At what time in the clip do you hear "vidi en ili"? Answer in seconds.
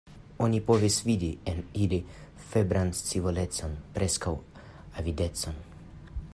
1.09-1.99